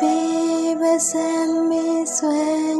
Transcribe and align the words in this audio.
Vives 0.00 1.14
en 1.14 1.68
mi 1.68 2.06
sueño, 2.06 2.73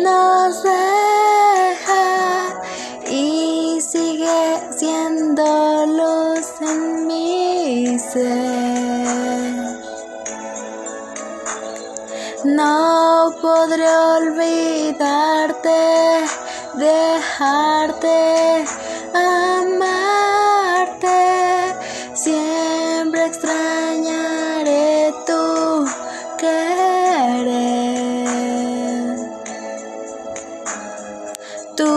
nos 0.00 0.62
deja 0.62 2.04
y 3.10 3.80
sigue 3.80 4.60
siendo 4.76 5.86
luz 5.86 6.46
en 6.60 7.06
mi 7.06 7.98
ser. 7.98 9.04
No 12.44 13.34
podré 13.40 13.88
olvidarte, 13.88 15.70
dejarte, 16.74 18.64
amarte. 19.14 20.24
Siempre 22.14 23.26
extrañaré 23.26 23.93
Tuyo, 31.76 31.90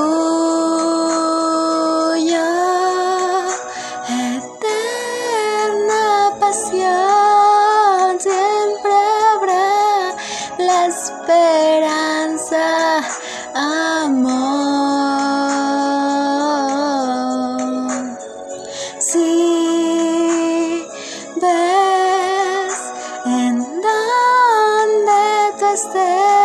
eterna 4.10 6.06
pasión, 6.40 8.20
siempre 8.20 8.96
habrá 9.36 10.16
la 10.58 10.88
esperanza, 10.88 12.66
amor. 13.54 14.48
Si 18.98 19.30
ves 21.40 22.76
en 23.26 23.58
donde 23.60 25.22
tú 25.60 25.66
estés, 25.68 26.37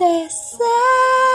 they 0.00 0.28
say. 0.30 1.29